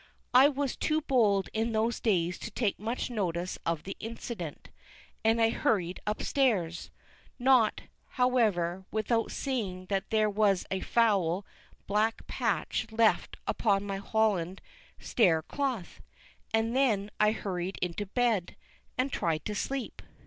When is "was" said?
0.49-0.75, 10.27-10.65